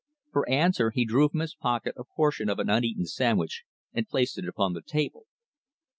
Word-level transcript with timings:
For 0.31 0.49
answer 0.49 0.89
he 0.89 1.05
drew 1.05 1.29
from 1.29 1.41
his 1.41 1.53
pocket 1.53 1.93
a 1.95 2.03
portion 2.03 2.49
of 2.49 2.57
an 2.57 2.71
uneaten 2.71 3.05
sandwich 3.05 3.65
and 3.93 4.09
placed 4.09 4.39
it 4.39 4.47
upon 4.47 4.73
the 4.73 4.81
table. 4.81 5.27